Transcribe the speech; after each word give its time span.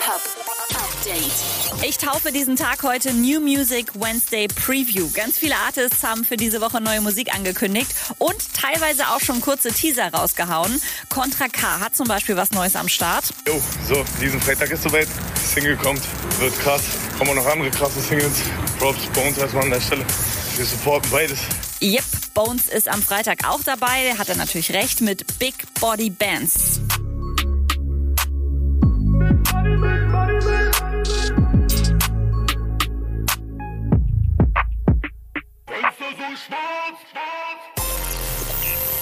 Hip-Hop 0.00 0.22
Update. 0.70 1.84
Ich 1.86 1.98
taufe 1.98 2.32
diesen 2.32 2.56
Tag 2.56 2.82
heute 2.82 3.12
New 3.12 3.38
Music 3.38 3.94
Wednesday 3.94 4.48
Preview. 4.48 5.10
Ganz 5.12 5.36
viele 5.36 5.56
Artists 5.56 6.02
haben 6.02 6.24
für 6.24 6.38
diese 6.38 6.62
Woche 6.62 6.80
neue 6.80 7.02
Musik 7.02 7.34
angekündigt 7.34 7.90
und 8.18 8.54
teilweise 8.54 9.08
auch 9.08 9.20
schon 9.20 9.42
kurze 9.42 9.70
Teaser 9.70 10.10
rausgehauen. 10.12 10.80
Contra 11.10 11.48
K 11.48 11.80
hat 11.80 11.94
zum 11.94 12.08
Beispiel 12.08 12.34
was 12.36 12.50
Neues 12.52 12.76
am 12.76 12.88
Start. 12.88 13.24
Jo, 13.46 13.60
so, 13.86 14.02
diesen 14.22 14.40
Freitag 14.40 14.70
ist 14.70 14.84
soweit. 14.84 15.08
Single 15.36 15.76
kommt, 15.76 16.02
wird 16.38 16.58
krass. 16.60 16.82
Kommen 17.18 17.34
noch 17.34 17.46
andere 17.46 17.70
krasse 17.70 18.00
Singles. 18.00 18.40
Props 18.78 19.00
bei 19.14 19.28
uns 19.28 19.36
erstmal 19.36 19.64
an 19.64 19.70
der 19.70 19.80
Stelle. 19.80 20.06
Wir 20.56 20.64
supporten 20.64 21.10
beides. 21.10 21.40
Yep, 21.82 22.04
Bones 22.32 22.68
ist 22.68 22.88
am 22.88 23.02
Freitag 23.02 23.46
auch 23.46 23.62
dabei. 23.64 24.14
Hat 24.16 24.30
er 24.30 24.36
natürlich 24.36 24.72
recht 24.72 25.02
mit 25.02 25.38
Big 25.38 25.54
Body 25.78 26.08
Bands. 26.08 26.80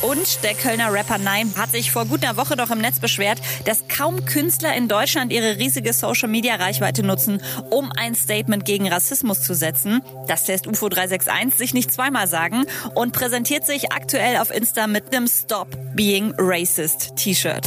Und 0.00 0.44
der 0.44 0.54
Kölner 0.54 0.92
Rapper 0.92 1.18
Nein 1.18 1.52
hat 1.56 1.72
sich 1.72 1.90
vor 1.90 2.06
gut 2.06 2.22
einer 2.24 2.36
Woche 2.36 2.54
noch 2.56 2.70
im 2.70 2.78
Netz 2.78 3.00
beschwert, 3.00 3.40
dass 3.64 3.88
kaum 3.88 4.24
Künstler 4.24 4.74
in 4.74 4.86
Deutschland 4.86 5.32
ihre 5.32 5.58
riesige 5.58 5.92
Social-Media-Reichweite 5.92 7.02
nutzen, 7.02 7.42
um 7.70 7.90
ein 7.92 8.14
Statement 8.14 8.64
gegen 8.64 8.88
Rassismus 8.88 9.42
zu 9.42 9.54
setzen. 9.54 10.02
Das 10.28 10.46
lässt 10.46 10.66
UFO 10.68 10.88
361 10.88 11.58
sich 11.58 11.74
nicht 11.74 11.92
zweimal 11.92 12.28
sagen 12.28 12.64
und 12.94 13.12
präsentiert 13.12 13.66
sich 13.66 13.92
aktuell 13.92 14.36
auf 14.36 14.50
Insta 14.50 14.86
mit 14.86 15.14
einem 15.14 15.26
Stop 15.26 15.76
Being 15.94 16.32
Racist 16.38 17.16
T-Shirt. 17.16 17.66